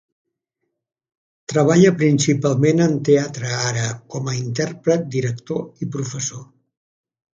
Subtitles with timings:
[1.51, 3.85] Treballa principalment en teatre ara
[4.15, 6.43] com a intèrpret, director i professor.